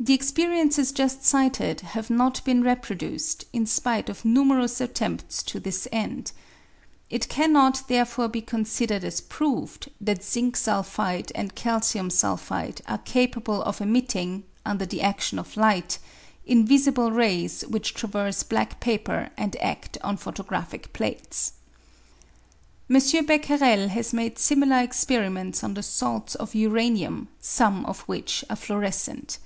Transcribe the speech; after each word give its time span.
The 0.00 0.14
experiences 0.14 0.92
just 0.92 1.24
cited 1.24 1.80
have 1.80 2.08
not 2.08 2.44
been 2.44 2.62
reproduced, 2.62 3.46
in 3.52 3.66
spite 3.66 4.08
of 4.08 4.24
numerous 4.24 4.80
attempts 4.80 5.42
to 5.42 5.58
this 5.58 5.88
end. 5.90 6.30
It 7.10 7.28
cannot 7.28 7.82
there 7.88 8.04
fore 8.04 8.28
be 8.28 8.40
considered 8.40 9.02
as 9.02 9.20
proved 9.20 9.90
that 10.00 10.22
zinc 10.22 10.56
sulphide 10.56 11.32
and 11.34 11.56
calcium 11.56 12.10
sulphide 12.10 12.80
are 12.86 12.98
capable 12.98 13.60
of 13.64 13.80
emitting, 13.80 14.44
under 14.64 14.86
the 14.86 15.00
adtion 15.02 15.36
of 15.36 15.56
light, 15.56 15.98
invisible 16.46 17.10
rays 17.10 17.62
which 17.62 17.92
traverse 17.92 18.44
black 18.44 18.78
paper 18.78 19.30
and 19.36 19.56
adt 19.56 19.96
on 20.04 20.16
photo 20.16 20.44
graphic 20.44 20.92
plates. 20.92 21.54
M. 22.88 23.02
Becquerel 23.26 23.88
has 23.88 24.12
made 24.12 24.38
similar 24.38 24.78
experiments 24.78 25.64
on 25.64 25.74
the 25.74 25.82
salts 25.82 26.36
of 26.36 26.54
uranium, 26.54 27.26
some 27.40 27.84
of 27.86 27.98
which 28.02 28.44
are 28.48 28.54
fluorescent. 28.56 29.38